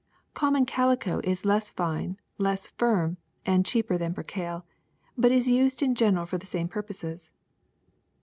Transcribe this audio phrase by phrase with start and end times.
[0.31, 4.65] *^ Common calico is less fine, less firm, and cheaper than percale,
[5.15, 7.29] but is used in general for the same pur poses.